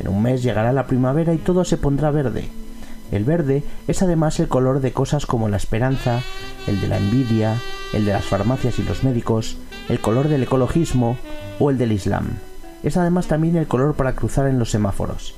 [0.00, 2.48] En un mes llegará la primavera y todo se pondrá verde.
[3.12, 6.22] El verde es además el color de cosas como la esperanza,
[6.66, 7.60] el de la envidia,
[7.92, 9.58] el de las farmacias y los médicos,
[9.90, 11.18] el color del ecologismo
[11.58, 12.38] o el del Islam
[12.84, 15.34] es además también el color para cruzar en los semáforos.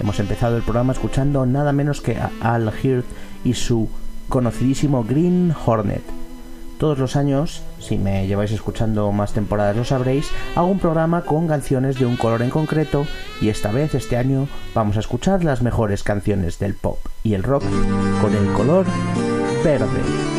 [0.00, 3.06] Hemos empezado el programa escuchando nada menos que a Al Hirt
[3.44, 3.88] y su
[4.28, 6.02] conocidísimo Green Hornet.
[6.78, 11.48] Todos los años, si me lleváis escuchando más temporadas lo sabréis, hago un programa con
[11.48, 13.04] canciones de un color en concreto
[13.40, 17.42] y esta vez, este año, vamos a escuchar las mejores canciones del pop y el
[17.42, 17.64] rock
[18.20, 18.86] con el color
[19.64, 20.37] verde.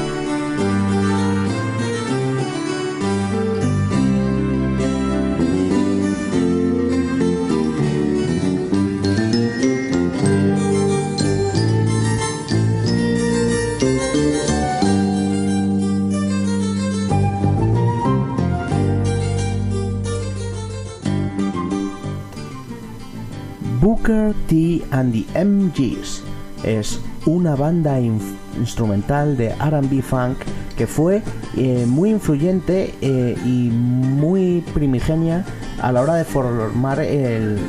[24.10, 26.24] Booker T and the MGs
[26.64, 30.38] es una banda instrumental de RB funk
[30.76, 31.22] que fue
[31.56, 35.46] eh, muy influyente eh, y muy primigenia
[35.80, 37.06] a la hora de formar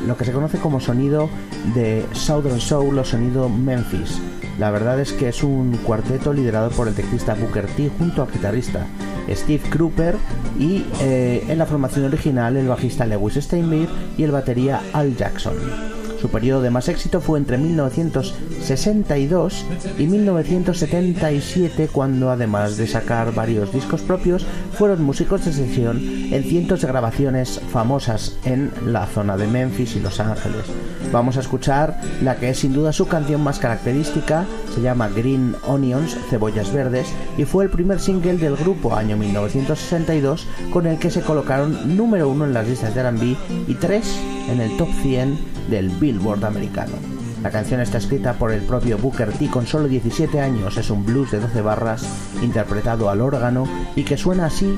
[0.07, 1.29] lo que se conoce como sonido
[1.75, 4.19] de Southern Soul o sonido Memphis.
[4.57, 8.31] La verdad es que es un cuarteto liderado por el teclista Booker T junto al
[8.31, 8.87] guitarrista
[9.29, 10.15] Steve Kruper
[10.57, 16.00] y eh, en la formación original el bajista Lewis Steinmeier y el batería Al Jackson.
[16.21, 19.65] Su periodo de más éxito fue entre 1962
[19.97, 24.45] y 1977 cuando además de sacar varios discos propios
[24.77, 29.99] fueron músicos de sesión en cientos de grabaciones famosas en la zona de Memphis y
[29.99, 30.65] Los Ángeles.
[31.11, 34.45] Vamos a escuchar la que es sin duda su canción más característica,
[34.75, 40.45] se llama Green Onions, Cebollas Verdes, y fue el primer single del grupo año 1962
[40.71, 43.35] con el que se colocaron número uno en las listas de R&B
[43.67, 44.19] y tres
[44.49, 46.93] en el top 100 del Billboard americano.
[47.41, 51.03] La canción está escrita por el propio Booker T con solo 17 años, es un
[51.03, 52.05] blues de 12 barras
[52.43, 54.77] interpretado al órgano y que suena así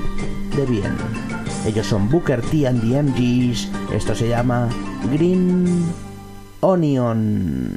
[0.56, 0.96] de bien.
[1.66, 4.70] Ellos son Booker T and the MGs, esto se llama
[5.12, 5.84] Green
[6.60, 7.74] Onions.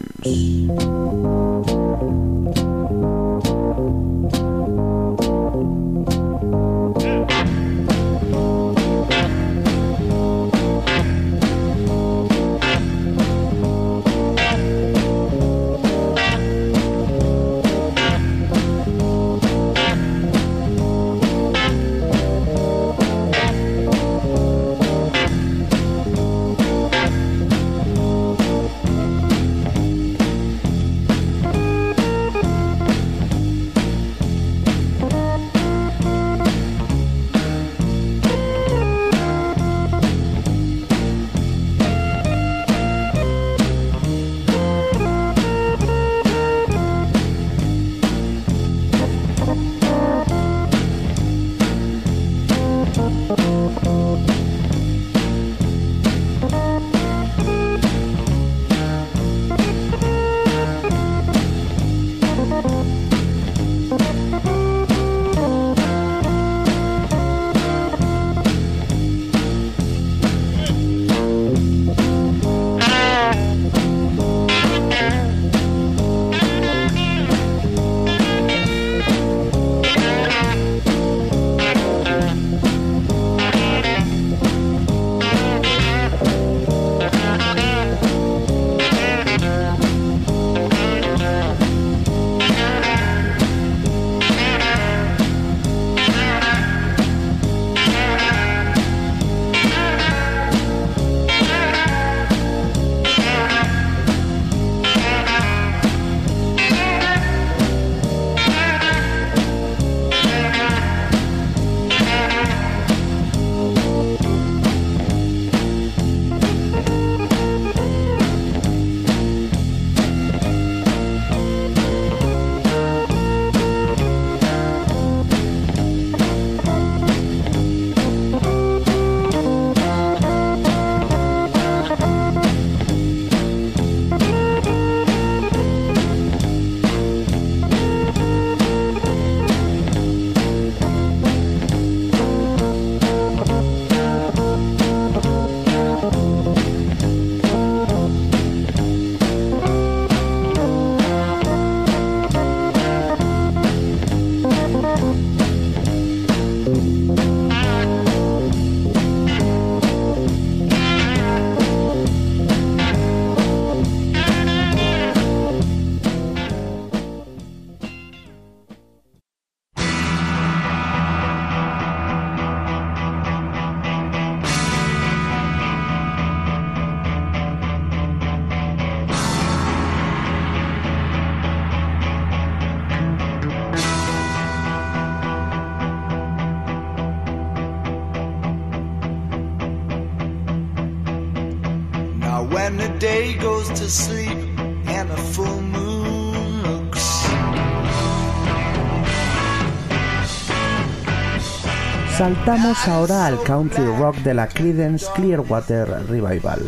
[202.27, 206.60] Saltamos ahora al country rock de la Creedence Clearwater Revival.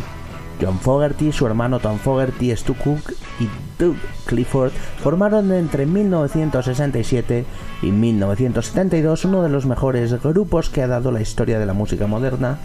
[0.58, 3.46] John Fogerty, su hermano Tom Fogerty, Stu Cook y
[3.78, 7.44] Doug Clifford formaron entre 1967
[7.82, 12.06] y 1972 uno de los mejores grupos que ha dado la historia de la música
[12.06, 12.56] moderna.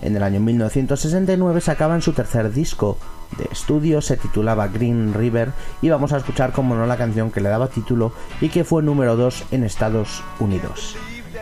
[0.00, 2.96] En el año 1969 sacaban su tercer disco
[3.38, 5.50] de estudio, se titulaba Green River
[5.82, 8.84] y vamos a escuchar como no la canción que le daba título y que fue
[8.84, 10.96] número 2 en Estados Unidos.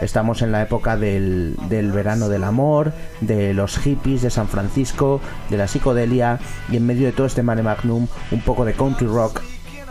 [0.04, 2.92] Estamos en la época del, verano del amor,
[3.22, 6.38] de los hippies de San Francisco, de la psicodelia
[6.70, 9.40] y en medio de todo este mare magnum un poco de country rock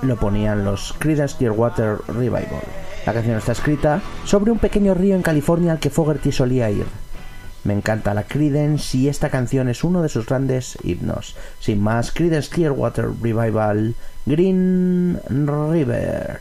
[0.04, 2.62] lo ponían los Creedence Clearwater Revival.
[3.08, 6.86] La canción está escrita sobre un pequeño río en California al que Fogerty solía ir.
[7.64, 11.36] Me encanta la Creedence y esta canción es uno de sus grandes himnos.
[11.60, 13.96] Sin más, Creedence Clearwater Revival,
[14.28, 16.40] Green River.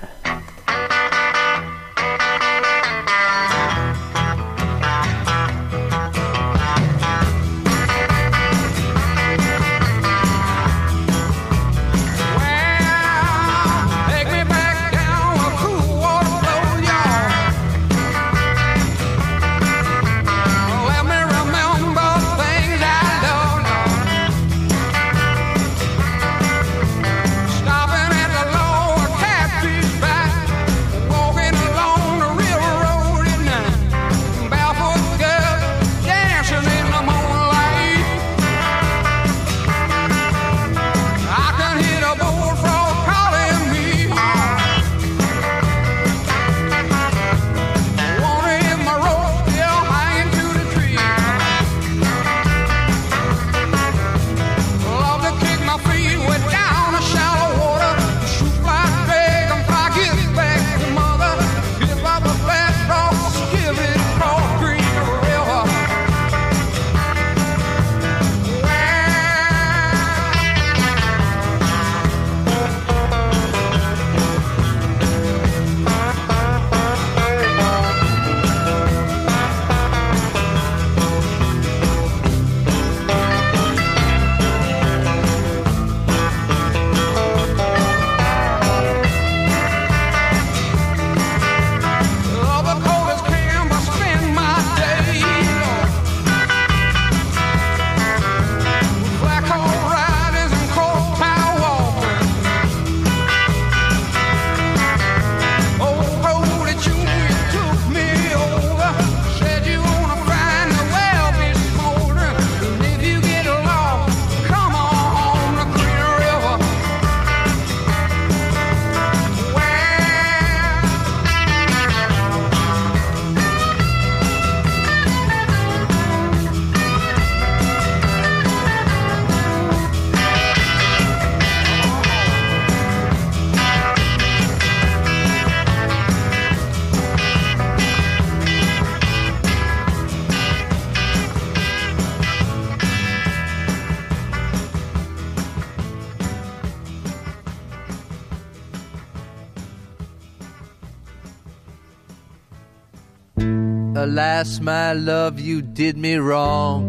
[154.12, 156.84] Alas, my love, you did me wrong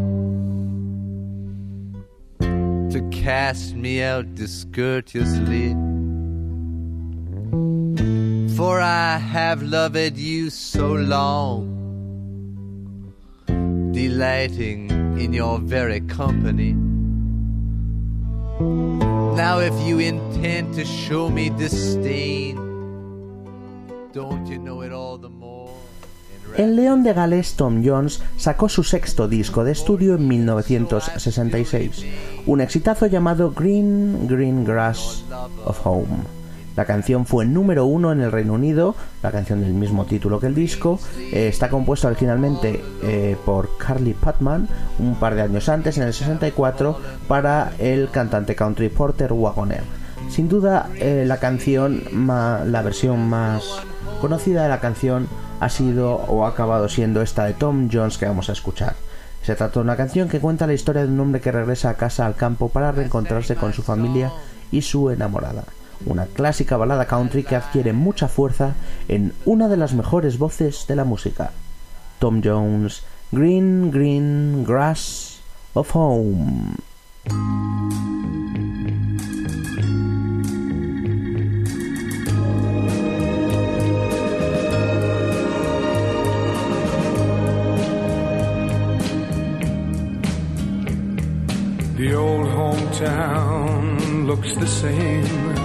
[2.92, 5.74] to cast me out discourteously.
[8.58, 11.64] For I have loved you so long,
[13.94, 16.74] delighting in your very company.
[19.38, 22.58] Now, if you intend to show me disdain,
[24.12, 25.43] don't you know it all the more?
[26.58, 32.06] El León de Gales Tom Jones sacó su sexto disco de estudio en 1966,
[32.46, 35.24] un exitazo llamado Green Green Grass
[35.66, 36.44] of Home.
[36.76, 40.48] La canción fue número uno en el Reino Unido, la canción del mismo título que
[40.48, 41.00] el disco.
[41.32, 44.68] Eh, está compuesta originalmente eh, por Carly Patman
[45.00, 49.84] un par de años antes, en el 64, para el cantante country Porter Wagoner.
[50.30, 53.64] Sin duda, eh, la canción, la versión más
[54.22, 55.28] conocida de la canción
[55.64, 58.96] ha sido o ha acabado siendo esta de Tom Jones que vamos a escuchar.
[59.44, 61.94] Se trata de una canción que cuenta la historia de un hombre que regresa a
[61.94, 64.34] casa al campo para reencontrarse con su familia
[64.72, 65.64] y su enamorada.
[66.06, 68.74] Una clásica balada country que adquiere mucha fuerza
[69.08, 71.52] en una de las mejores voces de la música.
[72.20, 75.40] Tom Jones, Green Green Grass
[75.76, 76.74] of Home.
[92.04, 95.56] The old hometown looks the same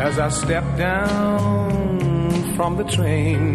[0.00, 3.54] as I step down from the train.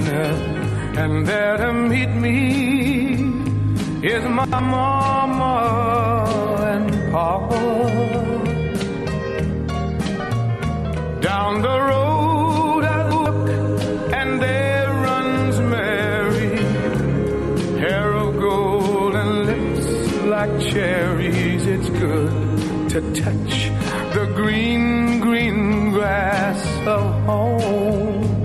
[1.02, 3.14] And there to meet me
[4.08, 5.56] is my mama
[6.72, 7.62] and papa.
[11.20, 12.51] Down the road
[22.92, 23.70] to touch
[24.14, 28.44] the green, green grass of home.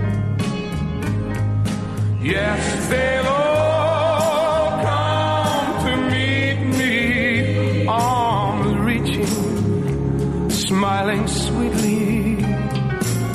[2.21, 12.37] Yes, they'll all come to meet me, arms reaching, smiling sweetly.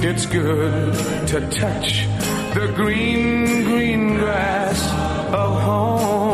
[0.08, 0.94] It's good
[1.28, 2.06] to touch
[2.54, 4.80] the green, green grass
[5.34, 6.31] of home.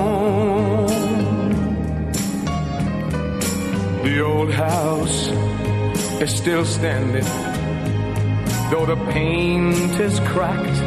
[4.48, 5.28] Old house
[6.22, 7.24] is still standing,
[8.70, 10.80] though the paint is cracked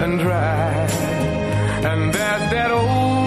[0.00, 0.72] and dry.
[1.84, 3.21] And there's that old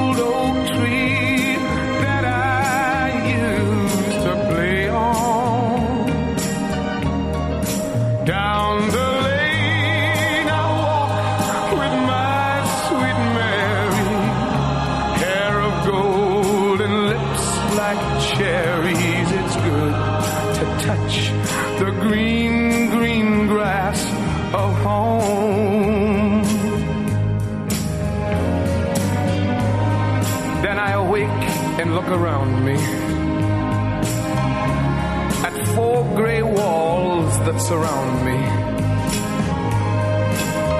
[32.05, 32.75] and around me
[35.43, 38.37] at four gray walls that surround me.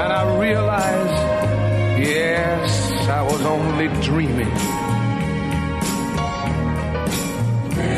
[0.01, 1.13] And I realize,
[1.99, 4.55] yes, I was only dreaming.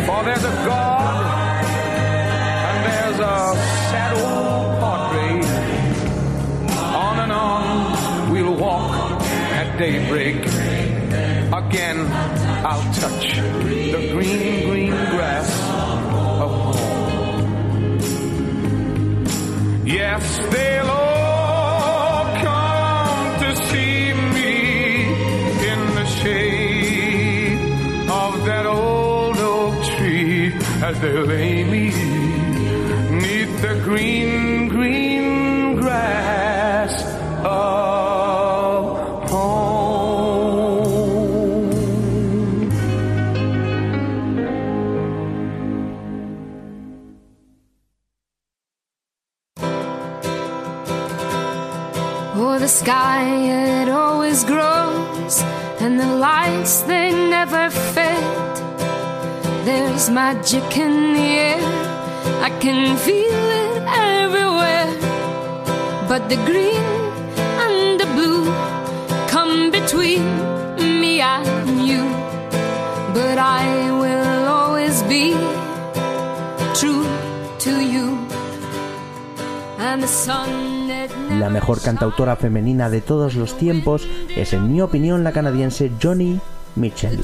[0.06, 1.66] For there's a God
[2.70, 3.56] and there's a
[3.90, 5.46] sad old portrait.
[6.96, 10.46] On and on we'll walk at daybreak.
[11.54, 15.50] Again I'll touch the green, green grass
[16.44, 16.98] of home.
[19.86, 24.54] Yes, they'll all come to see me
[25.72, 27.60] in the shade
[28.10, 31.86] of that old oak tree as they lay me
[33.22, 35.07] neath the green, green
[60.48, 61.60] magic in the air,
[62.42, 64.88] I can feel it everywhere.
[66.08, 66.84] But the green
[67.60, 68.46] and the blue
[69.28, 70.24] come between
[71.02, 72.04] me and you.
[73.14, 75.36] But I will always be
[76.74, 77.06] true
[77.60, 78.18] to you.
[79.80, 80.88] And the sun,
[81.40, 86.40] La mejor cantautora femenina de todos los tiempos es, en mi opinión, la canadiense Johnny
[86.76, 87.20] Mitchell.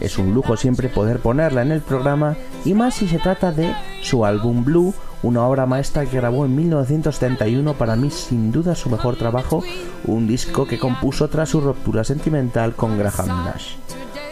[0.00, 3.74] Es un lujo siempre poder ponerla en el programa y más si se trata de
[4.02, 8.88] su álbum Blue, una obra maestra que grabó en 1971, para mí sin duda su
[8.90, 9.62] mejor trabajo,
[10.04, 13.74] un disco que compuso tras su ruptura sentimental con Graham Nash.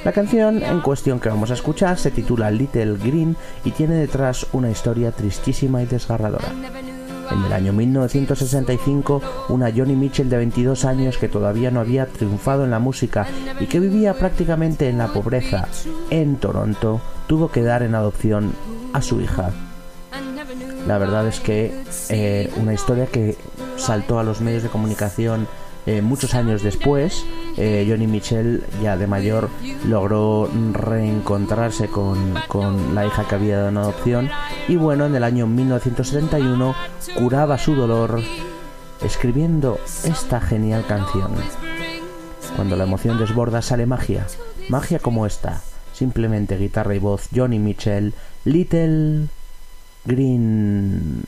[0.04, 4.46] La canción en cuestión que vamos a escuchar se titula Little Green y tiene detrás
[4.52, 6.48] una historia tristísima y desgarradora.
[7.30, 12.64] En el año 1965, una Johnny Mitchell de 22 años que todavía no había triunfado
[12.64, 13.26] en la música
[13.60, 15.68] y que vivía prácticamente en la pobreza
[16.10, 18.52] en Toronto, tuvo que dar en adopción
[18.92, 19.50] a su hija.
[20.86, 23.36] La verdad es que eh, una historia que
[23.76, 25.46] saltó a los medios de comunicación
[25.88, 27.24] eh, muchos años después,
[27.56, 29.48] eh, Johnny Mitchell, ya de mayor,
[29.86, 34.30] logró reencontrarse con, con la hija que había dado en adopción
[34.68, 36.74] y bueno, en el año 1971
[37.16, 38.20] curaba su dolor
[39.02, 41.32] escribiendo esta genial canción.
[42.54, 44.26] Cuando la emoción desborda sale magia,
[44.68, 45.62] magia como esta,
[45.94, 48.12] simplemente guitarra y voz Johnny Mitchell,
[48.44, 49.28] Little
[50.04, 51.24] Green.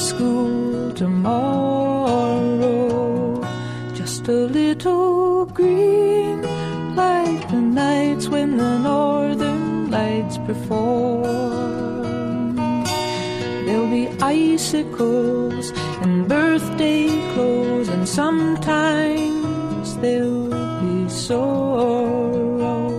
[0.00, 1.40] School tomorrow.
[3.94, 6.42] Just a little green,
[6.96, 11.26] like the nights when the northern lights perform.
[13.66, 15.70] There'll be icicles
[16.02, 20.48] and birthday clothes, and sometimes there'll
[20.80, 22.90] be sorrow.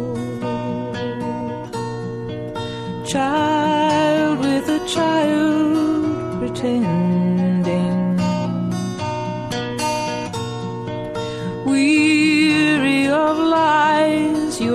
[3.05, 6.90] Child with a child pretending.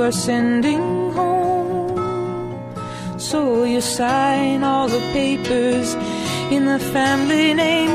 [0.07, 1.99] Are sending home.
[3.19, 5.95] So you sign all the papers
[6.55, 7.91] in the family name.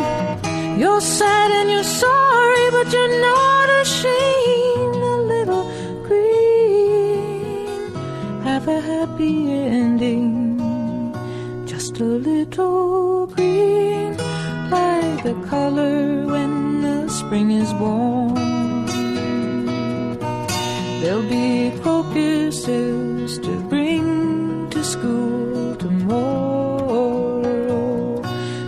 [0.78, 5.02] You're sad and you're sorry, but you're not ashamed.
[5.16, 5.66] A little
[6.08, 7.94] green,
[8.44, 10.28] have a happy ending.
[11.66, 14.18] Just a little green,
[14.70, 18.41] like the color when the spring is born.
[21.02, 26.92] There'll be crocuses to bring to school tomorrow.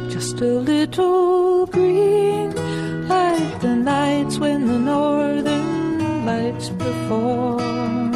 [0.10, 2.50] Just a little green,
[3.08, 8.12] like the nights when the northern lights perform.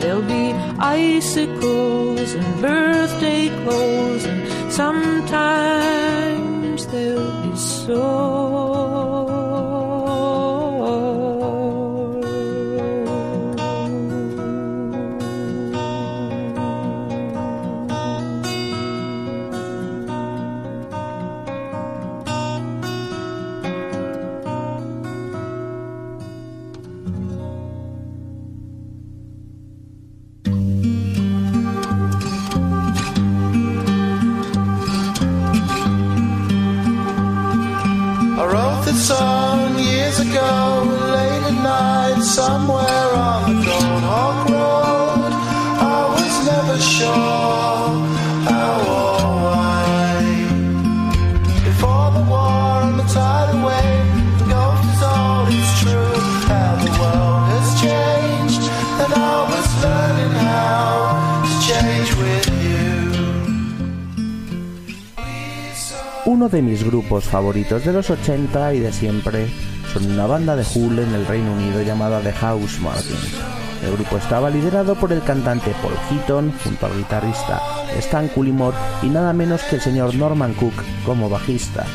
[0.00, 6.06] There'll be icicles and birthday clothes, and sometimes
[6.88, 8.23] there'll be sorrow.
[66.54, 69.48] De mis grupos favoritos de los 80 y de siempre
[69.92, 73.34] son una banda de Hull en el Reino Unido llamada The House Martins.
[73.84, 77.60] El grupo estaba liderado por el cantante Paul Heaton junto al guitarrista
[77.98, 81.86] Stan Cullimore y nada menos que el señor Norman Cook como bajista.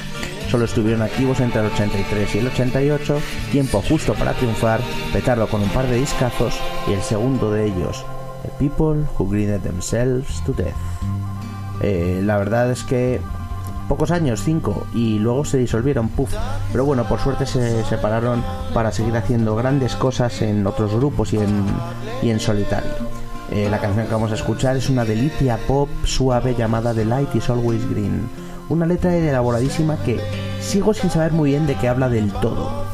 [0.51, 3.21] Solo estuvieron activos entre el 83 y el 88,
[3.53, 4.81] tiempo justo para triunfar,
[5.13, 8.05] petarlo con un par de discazos y el segundo de ellos,
[8.43, 10.75] The People Who Greened Themselves to Death.
[11.81, 13.21] Eh, la verdad es que
[13.89, 16.33] pocos años, cinco, y luego se disolvieron, puff.
[16.71, 18.41] Pero bueno, por suerte se separaron
[18.73, 21.65] para seguir haciendo grandes cosas en otros grupos y en,
[22.21, 22.91] y en solitario.
[23.51, 27.33] Eh, la canción que vamos a escuchar es una delicia pop suave llamada The Light
[27.35, 28.29] is Always Green.
[28.69, 30.21] Una letra elaboradísima que
[30.61, 32.85] sigo sin saber muy bien de qué habla del todo.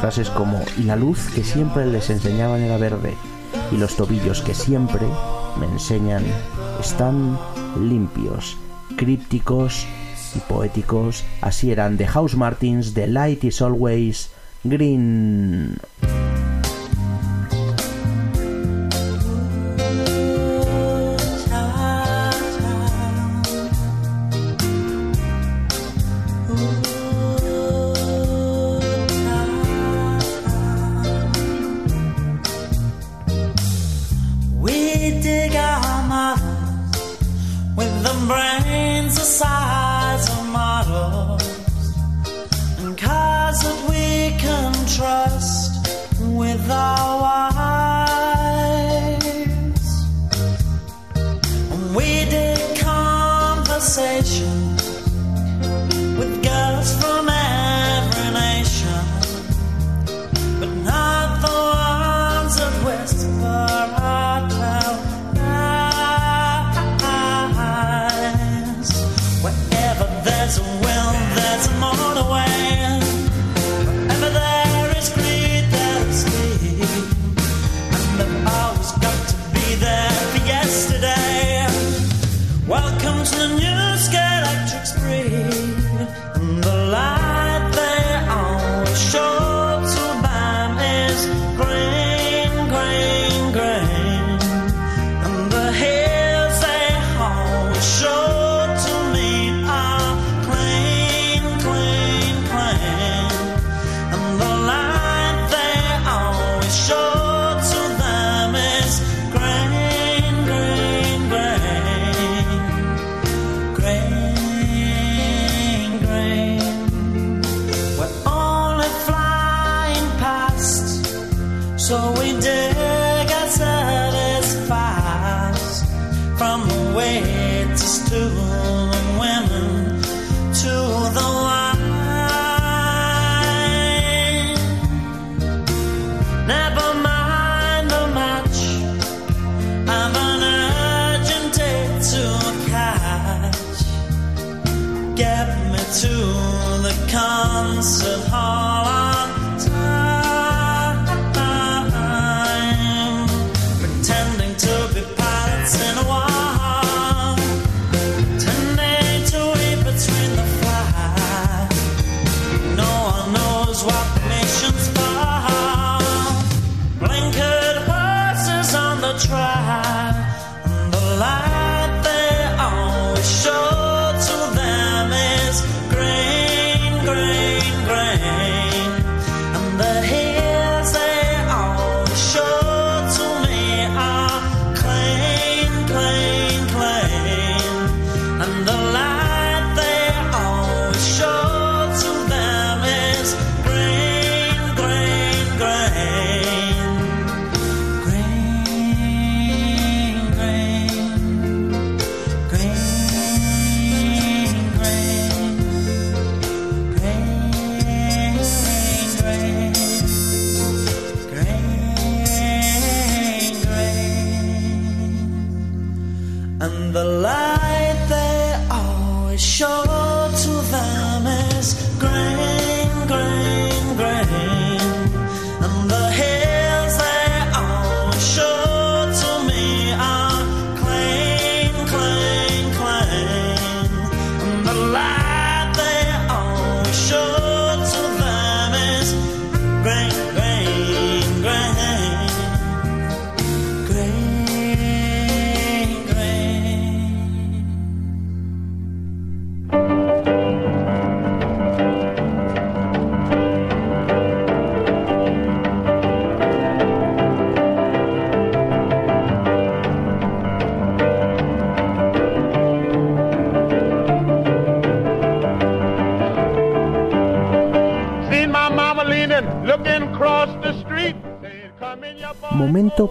[0.00, 3.14] Frases como, y la luz que siempre les enseñaban era verde,
[3.72, 5.06] y los tobillos que siempre
[5.58, 6.22] me enseñan
[6.80, 7.36] están
[7.80, 8.56] limpios,
[8.96, 9.88] crípticos
[10.34, 11.24] y poéticos.
[11.40, 14.30] Así eran The House Martins, The Light is Always
[14.64, 15.78] Green.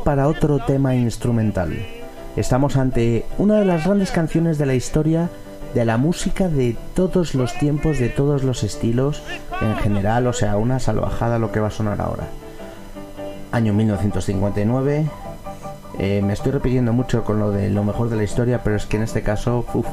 [0.06, 1.76] Para otro tema instrumental.
[2.36, 5.30] Estamos ante una de las grandes canciones de la historia
[5.74, 9.24] de la música de todos los tiempos, de todos los estilos,
[9.62, 12.28] en general, o sea, una salvajada lo que va a sonar ahora.
[13.52, 15.10] Año 1959.
[15.98, 18.86] eh, me estoy repitiendo mucho con lo de lo mejor de la historia, pero es
[18.86, 19.88] que en este caso, uf,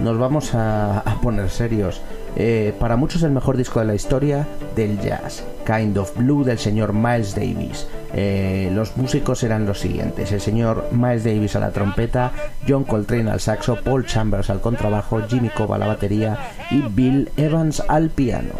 [0.00, 2.02] nos vamos a, poner serios.
[2.34, 6.58] Eh, para muchos el mejor disco de la historia del jazz, Kind of Blue del
[6.58, 7.86] señor Miles Davis.
[8.14, 12.32] Eh, los músicos eran los siguientes: el señor Miles Davis a la trompeta,
[12.66, 16.38] John Coltrane al saxo, Paul Chambers al contrabajo, Jimmy Cobb a la batería
[16.70, 18.54] y Bill Evans al piano.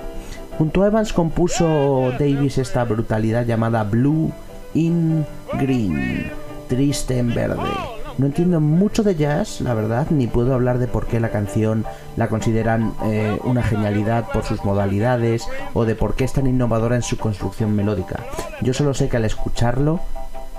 [0.58, 4.32] Junto a Evans compuso Davis esta brutalidad llamada Blue
[4.74, 6.30] in Green,
[6.68, 7.97] triste en verde.
[8.18, 11.84] No entiendo mucho de jazz, la verdad, ni puedo hablar de por qué la canción
[12.16, 16.96] la consideran eh, una genialidad por sus modalidades o de por qué es tan innovadora
[16.96, 18.24] en su construcción melódica.
[18.60, 20.00] Yo solo sé que al escucharlo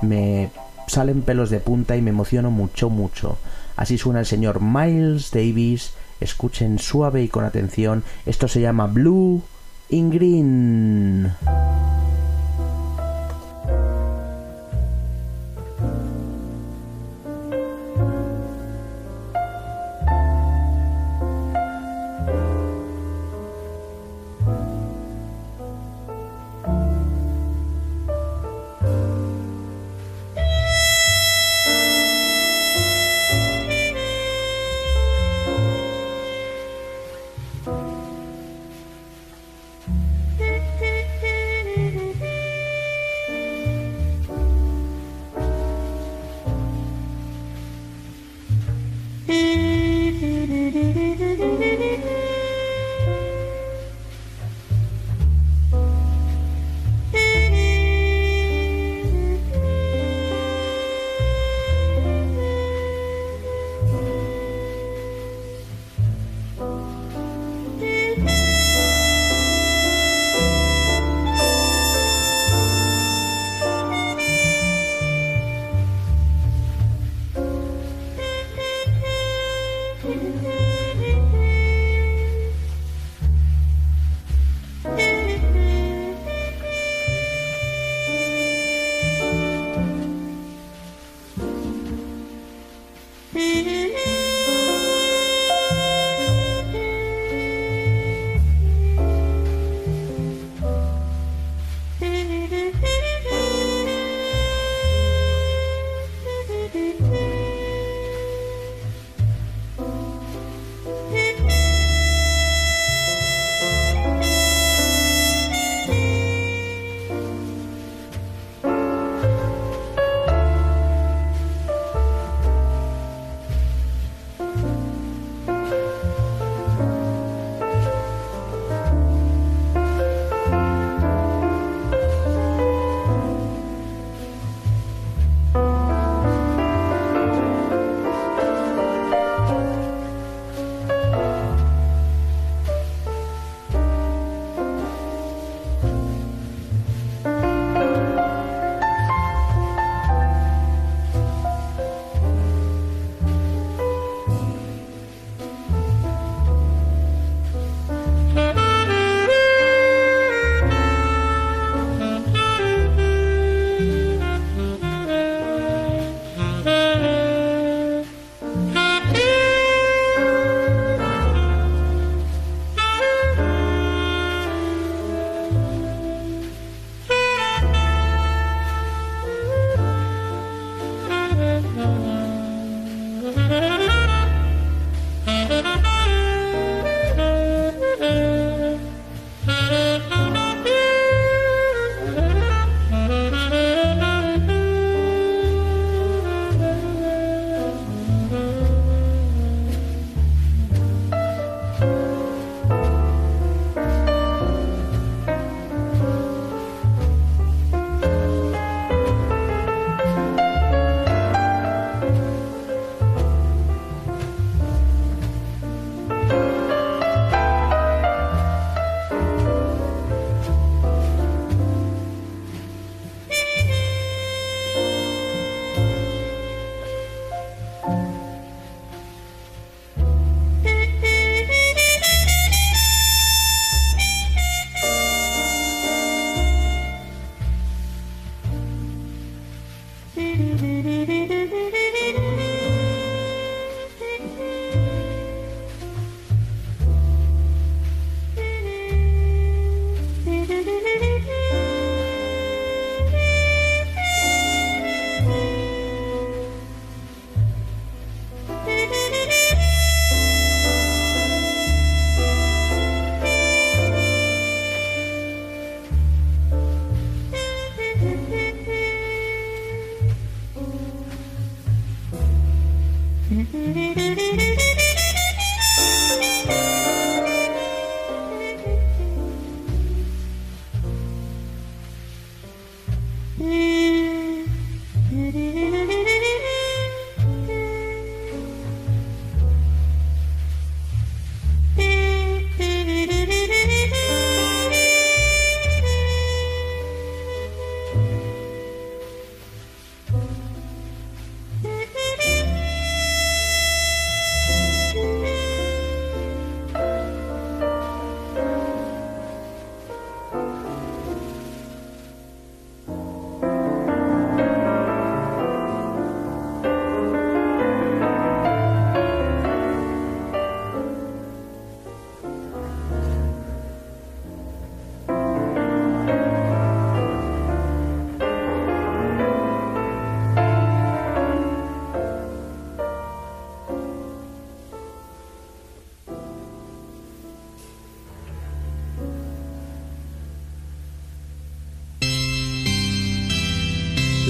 [0.01, 0.51] me
[0.87, 3.37] salen pelos de punta y me emociono mucho, mucho.
[3.75, 5.93] Así suena el señor Miles Davis.
[6.21, 8.03] Escuchen suave y con atención.
[8.25, 9.41] Esto se llama Blue
[9.89, 11.33] in Green.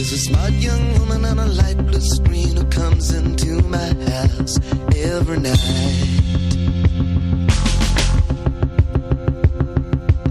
[0.09, 4.57] There's a smart young woman on a light blue screen who comes into my house
[4.97, 5.59] every night.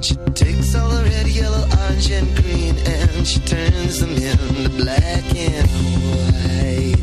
[0.03, 5.71] She takes all red, yellow, orange, and green, and she turns them into black and
[6.11, 6.99] white.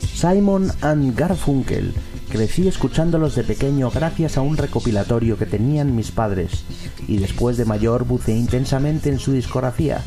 [0.00, 1.92] Simon and Garfunkel
[2.28, 6.64] Crecí escuchándolos de pequeño gracias a un recopilatorio que tenían mis padres
[7.06, 10.02] y después de mayor buceé intensamente en su discografía.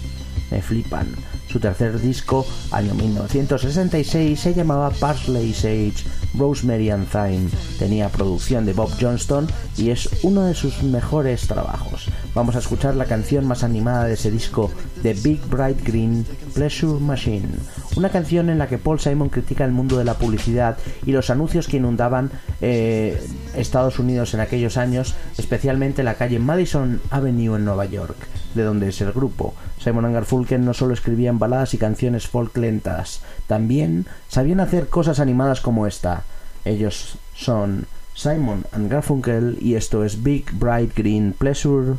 [0.52, 1.08] Me flipan.
[1.50, 6.04] Su tercer disco, año 1966, se llamaba Parsley Sage,
[6.38, 7.50] Rosemary and Thyme.
[7.80, 9.48] Tenía producción de Bob Johnston
[9.78, 12.08] y es uno de sus mejores trabajos.
[12.36, 14.70] Vamos a escuchar la canción más animada de ese disco,
[15.02, 17.48] The Big Bright Green Pleasure Machine.
[17.96, 20.78] Una canción en la que Paul Simon critica el mundo de la publicidad
[21.08, 22.30] y los anuncios que inundaban
[22.62, 23.20] eh,
[23.56, 28.16] Estados Unidos en aquellos años, especialmente la calle Madison Avenue en Nueva York,
[28.54, 29.56] de donde es el grupo.
[29.80, 35.62] Simon Garfunkel no solo escribían baladas y canciones folk lentas, también sabían hacer cosas animadas
[35.62, 36.24] como esta.
[36.64, 41.96] Ellos son Simon and Garfunkel y esto es Big Bright Green Pleasure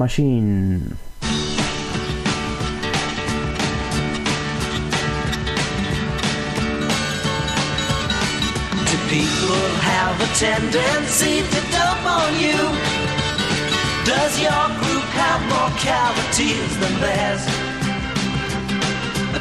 [0.00, 0.96] Machine.
[8.88, 12.60] Do people have a tendency to dump on you?
[14.08, 17.44] Does your group have more cavities than theirs?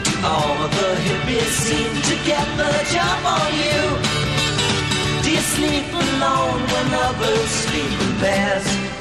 [0.03, 3.79] Do all of the hippies seem to get the jump on you?
[5.23, 8.98] Do you sleep alone when others sleep in pairs?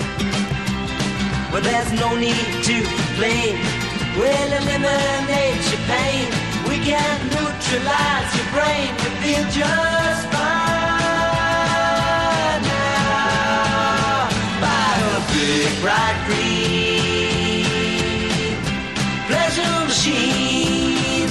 [1.53, 3.57] Well, there's no need to complain.
[4.19, 6.29] We'll eliminate your pain.
[6.69, 8.91] We can neutralize your brain.
[9.03, 11.03] You feel just fine
[12.69, 14.29] now.
[14.61, 16.69] By a big bright green
[19.29, 21.29] pleasure machine.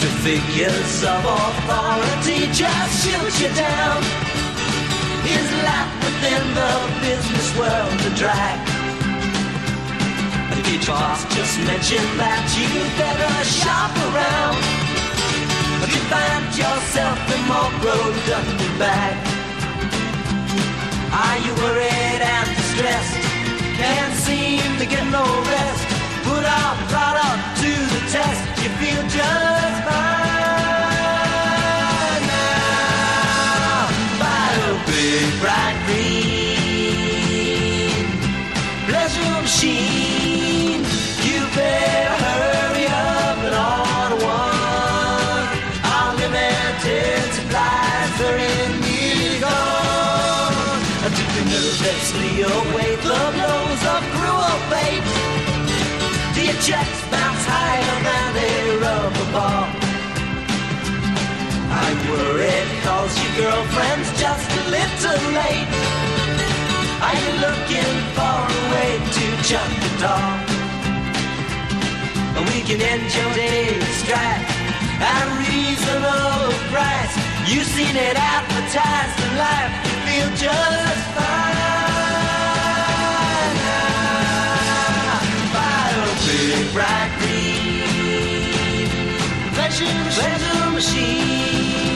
[0.00, 4.23] The figures of authority just shoot you down.
[5.24, 8.60] Is life within the business world a drag?
[10.52, 12.68] If your boss just mentioned that you
[13.00, 14.60] better shop around.
[15.80, 19.16] If you find yourself in more productive bag.
[21.08, 23.16] Are you worried and distressed?
[23.80, 25.84] Can't seem to get no rest.
[26.28, 28.42] Put our product to the test.
[28.60, 30.13] You feel just fine
[56.64, 59.68] Checks bounce higher than a rubber ball?
[61.84, 65.68] You worried cause your girlfriend's just a little late?
[67.04, 70.40] Are you looking for a way to chuck the dog?
[72.48, 74.48] We can end your day's strife
[75.04, 77.12] at a reasonable price.
[77.44, 81.43] You've seen it advertised in life, you feel just fine
[86.54, 87.84] a big bright green
[89.54, 91.93] pleasure, pleasure machine.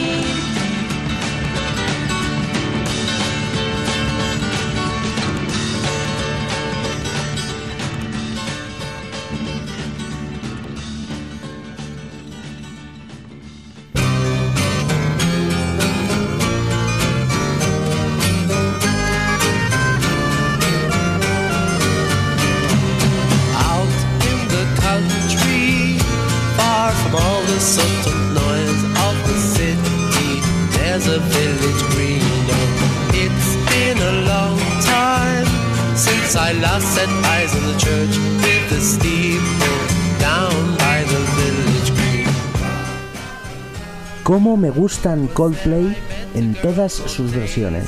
[44.69, 45.97] Me gustan Coldplay
[46.35, 47.87] en todas sus versiones.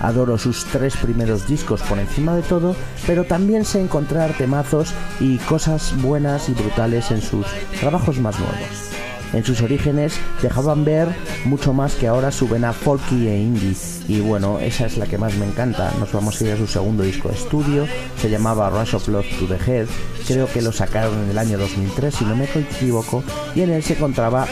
[0.00, 5.38] Adoro sus tres primeros discos por encima de todo, pero también sé encontrar temazos y
[5.38, 7.46] cosas buenas y brutales en sus
[7.80, 8.90] trabajos más nuevos.
[9.32, 11.08] En sus orígenes dejaban ver
[11.44, 13.74] mucho más que ahora su vena folky e indie,
[14.06, 15.92] y bueno, esa es la que más me encanta.
[15.98, 17.86] Nos vamos a ir a su segundo disco de estudio,
[18.20, 19.86] se llamaba Rush of Love to the Head,
[20.28, 23.24] creo que lo sacaron en el año 2003 si no me equivoco,
[23.56, 24.46] y en él se encontraba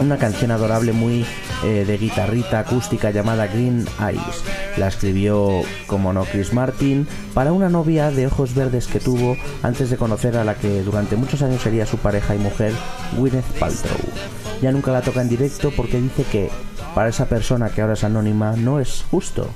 [0.00, 1.24] una canción adorable muy
[1.64, 4.44] eh, de guitarrita acústica llamada Green Eyes.
[4.76, 9.90] La escribió, como no, Chris Martin para una novia de ojos verdes que tuvo antes
[9.90, 12.72] de conocer a la que durante muchos años sería su pareja y mujer,
[13.16, 13.98] Gwyneth Paltrow.
[14.60, 16.50] Ya nunca la toca en directo porque dice que
[16.94, 19.48] para esa persona que ahora es anónima no es justo.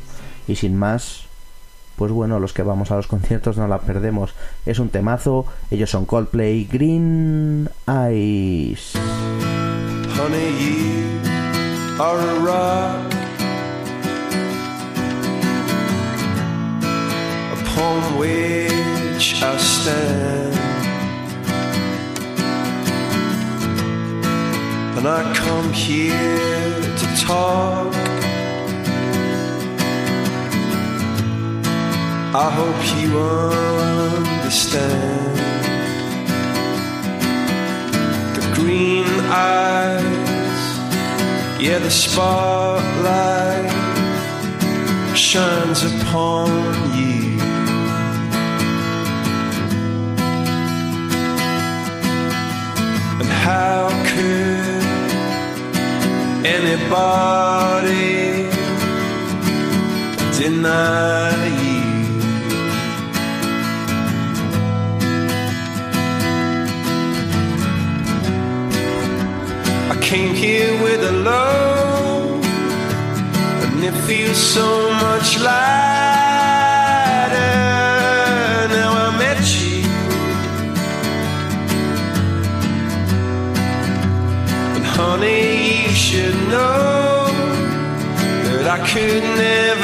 [0.46, 1.24] Y sin más,
[1.96, 4.34] pues bueno, los que vamos a los conciertos no la perdemos.
[4.66, 8.94] Es un temazo, ellos son Coldplay Green Eyes.
[10.22, 11.18] Honey, you
[11.98, 13.12] are a rock
[17.56, 20.54] upon which I stand.
[24.98, 27.94] And I come here to talk.
[32.44, 33.08] I hope you
[34.38, 35.36] understand
[38.36, 39.69] the green eyes,
[41.62, 43.70] yeah, the spotlight
[45.14, 46.48] shines upon
[46.96, 47.38] you.
[53.20, 54.84] And how could
[56.46, 58.00] anybody
[60.38, 61.49] deny
[70.10, 72.44] came here with a load,
[73.64, 75.68] and it feels so much lighter
[78.76, 79.84] now I met you.
[84.74, 87.28] And honey, you should know
[88.54, 89.79] that I could never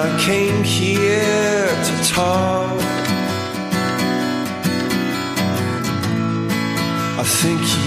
[0.00, 2.80] I came here to talk.
[7.18, 7.77] I think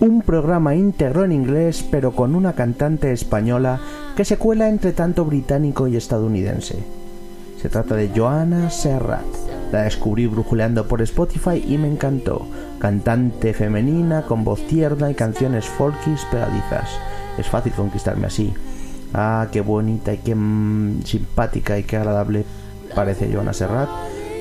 [0.00, 3.80] Un programa íntegro en inglés pero con una cantante española
[4.16, 6.78] que se cuela entre tanto británico y estadounidense.
[7.60, 9.43] Se trata de Joana Serrat.
[9.74, 12.46] La descubrí brujuleando por Spotify y me encantó.
[12.78, 16.88] Cantante femenina con voz tierna y canciones folkis pegadizas.
[17.36, 18.54] Es fácil conquistarme así.
[19.12, 22.44] Ah, qué bonita y qué mm, simpática y qué agradable
[22.94, 23.88] parece Joana Serrat.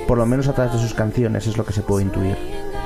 [0.08, 2.38] Por lo menos a través de sus canciones es lo que se puede intuir.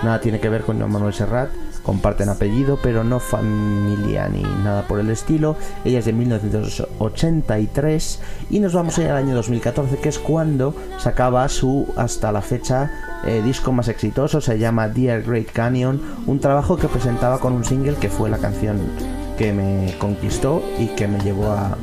[0.02, 1.50] Nada tiene que ver con Manuel Serrat,
[1.88, 5.56] comparten apellido, pero no familia ni nada por el estilo.
[5.86, 8.20] Ella es de 1983
[8.50, 12.42] y nos vamos a ir al año 2014, que es cuando sacaba su, hasta la
[12.42, 12.92] fecha,
[13.26, 17.64] eh, disco más exitoso, se llama Dear Great Canyon, un trabajo que presentaba con un
[17.64, 18.82] single que fue la canción
[19.38, 21.78] que me conquistó y que me llevó a,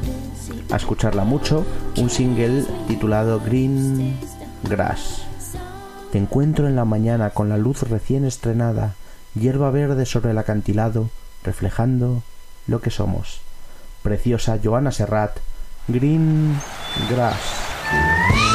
[0.70, 1.64] a escucharla mucho,
[1.96, 4.18] un single titulado Green
[4.68, 5.22] Grass.
[6.12, 8.92] Te encuentro en la mañana con la luz recién estrenada,
[9.34, 11.10] hierba verde sobre el acantilado,
[11.42, 12.22] reflejando
[12.66, 13.40] lo que somos.
[14.02, 15.38] Preciosa Joana Serrat,
[15.88, 16.58] Green
[17.10, 18.53] Grass.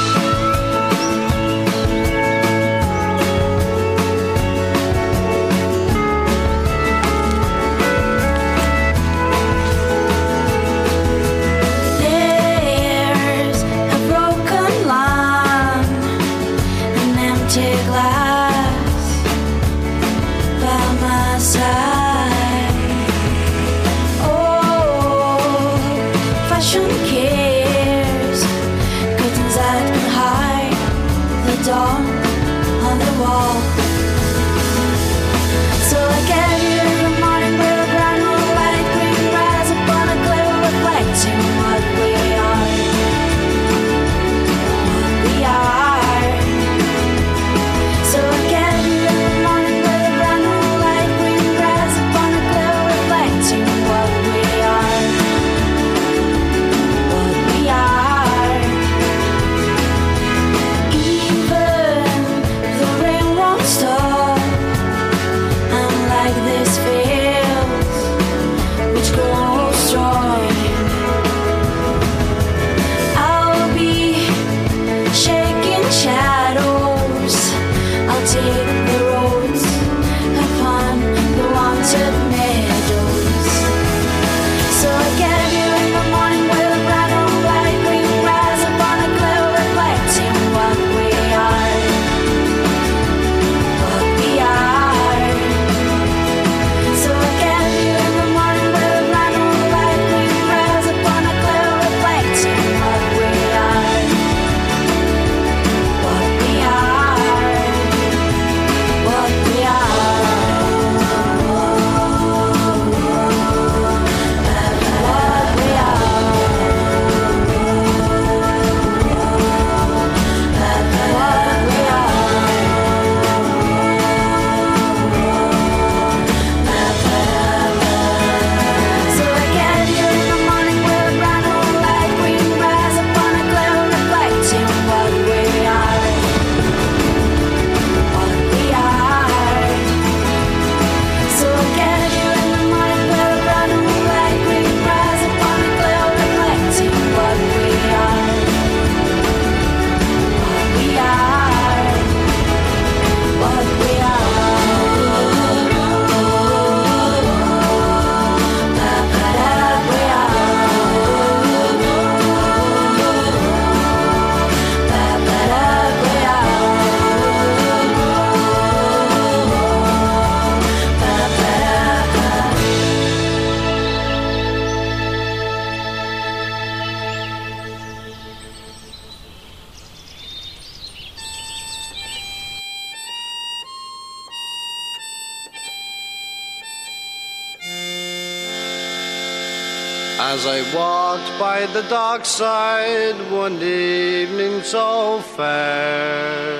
[191.89, 196.59] The dockside one evening so fair,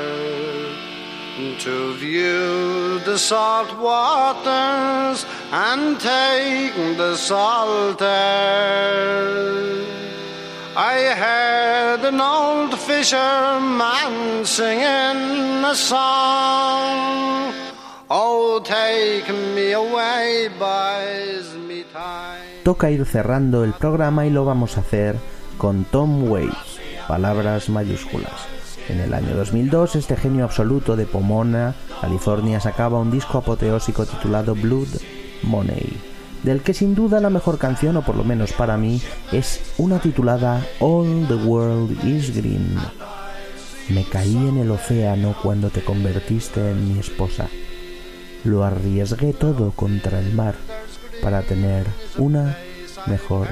[1.59, 9.85] to view the salt waters and take the salt air,
[10.75, 17.53] I heard an old fisherman singing a song.
[18.09, 21.58] Oh, take me away, time.
[22.63, 25.15] Toca ir cerrando el programa y lo vamos a hacer
[25.57, 28.33] con Tom Waits, palabras mayúsculas.
[28.89, 34.55] En el año 2002, este genio absoluto de Pomona, California, sacaba un disco apoteósico titulado
[34.55, 34.87] Blood
[35.43, 35.97] Money,
[36.43, 39.01] del que sin duda la mejor canción, o por lo menos para mí,
[39.31, 42.75] es una titulada All the World is Green.
[43.89, 47.47] Me caí en el océano cuando te convertiste en mi esposa.
[48.43, 50.55] Lo arriesgué todo contra el mar
[51.21, 51.85] para tener
[52.17, 52.57] una
[53.07, 53.47] mejor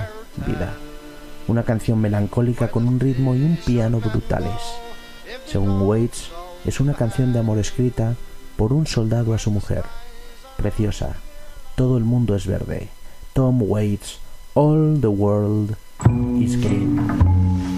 [0.46, 0.74] vida.
[1.48, 4.60] Una canción melancólica con un ritmo y un piano brutales.
[5.46, 6.30] Según Waits,
[6.66, 8.16] es una canción de amor escrita
[8.58, 9.84] por un soldado a su mujer.
[10.58, 11.16] Preciosa.
[11.76, 12.90] Todo el mundo es verde.
[13.34, 14.20] Tom Waits,
[14.56, 15.76] All the World
[16.42, 17.77] is Green.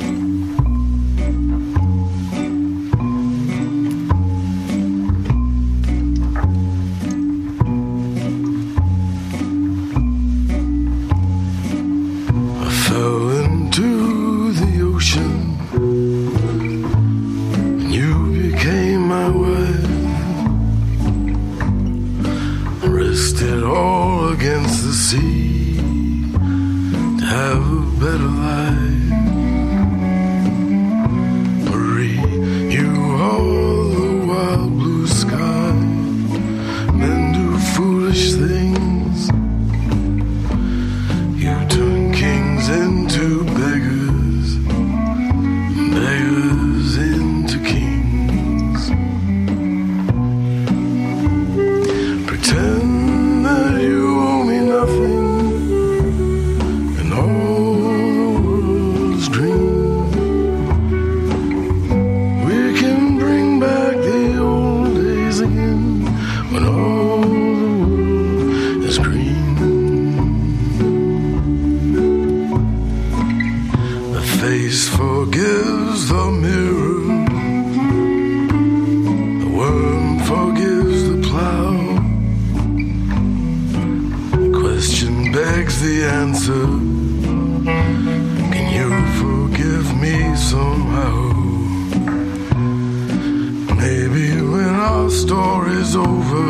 [95.10, 96.46] our story's over,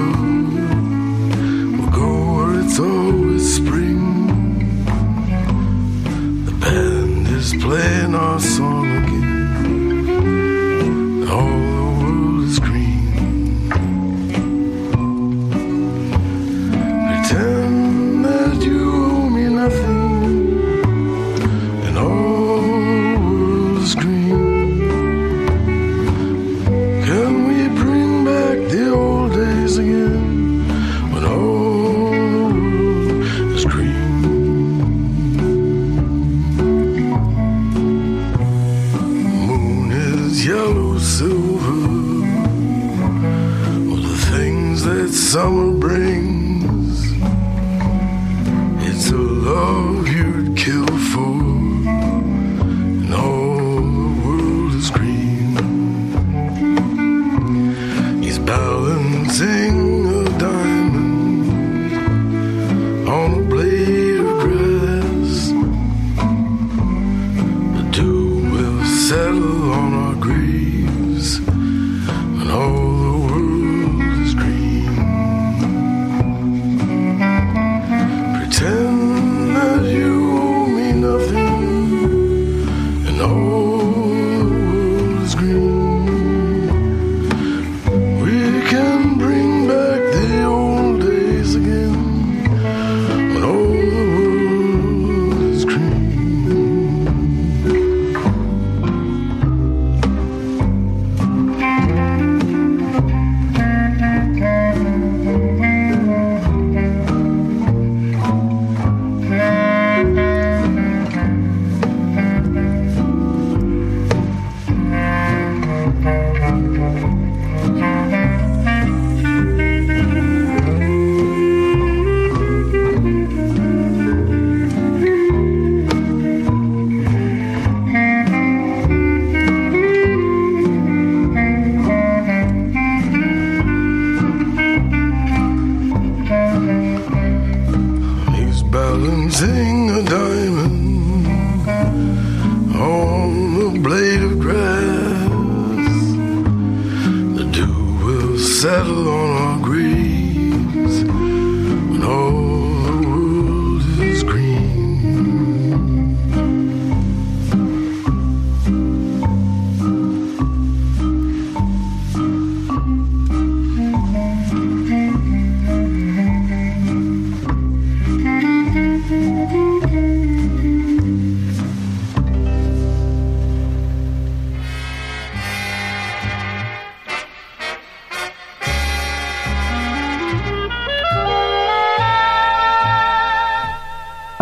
[1.78, 4.00] we'll go where it's always spring.
[6.44, 8.79] The band is playing our song.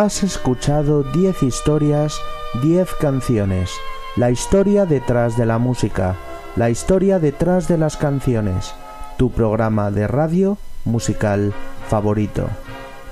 [0.08, 2.18] Has escuchado 10 historias,
[2.64, 3.72] 10 canciones,
[4.16, 6.16] la historia detrás de la música,
[6.56, 8.74] la historia detrás de las canciones,
[9.18, 11.54] tu programa de radio musical
[11.90, 12.48] favorito.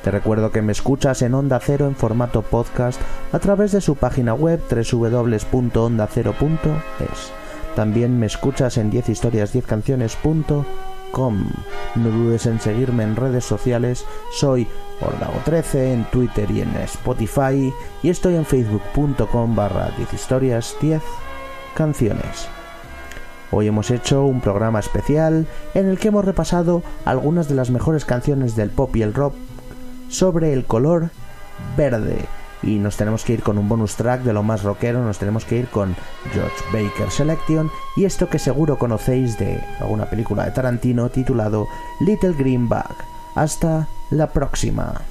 [0.06, 3.02] Te recuerdo que me escuchas en Onda Cero en formato podcast
[3.34, 7.34] a través de su página web www.ondacero.es.
[7.76, 11.50] También me escuchas en 10historias10canciones.com.
[11.96, 14.70] No dudes en seguirme en redes sociales, soy
[15.02, 17.74] Ordago13 en Twitter y en Spotify.
[18.04, 21.02] Y estoy en facebook.com barra 10historias10
[21.76, 22.48] canciones.
[23.52, 28.04] Hoy hemos hecho un programa especial en el que hemos repasado algunas de las mejores
[28.04, 29.36] canciones del pop y el rock
[30.10, 31.10] sobre el color
[31.78, 32.18] verde.
[32.64, 35.46] Y nos tenemos que ir con un bonus track de lo más rockero, nos tenemos
[35.46, 35.96] que ir con
[36.34, 41.68] George Baker Selection y esto que seguro conocéis de alguna película de Tarantino titulado
[42.00, 43.15] Little Green Bag.
[43.36, 45.02] Hasta la próxima.